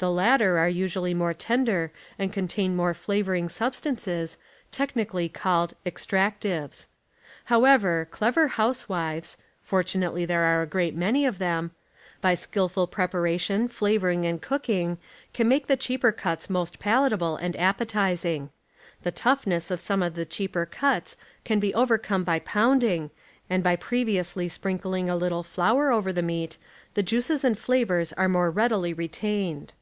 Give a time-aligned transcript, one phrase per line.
[0.00, 3.50] The latter Cheaper are usually more tender and contain more fiavormg,.
[3.50, 4.38] substances,
[4.70, 6.88] teehniealh' called "extraetiv es".
[7.46, 11.72] How ot meat.• ever, clever housewives— fortunately there are a great many of them—
[12.20, 14.98] by skillful preparation, flavoring and cook ing
[15.34, 18.50] can make the cheaper cuts most palatable and appetizing.
[19.02, 23.10] The toughness of some of the cheaper cuts can be overcome by pounding,
[23.50, 26.56] antl by previously sprinkling a little flour over the meat
[26.94, 29.72] the juices and fla\'ors are more readily retained.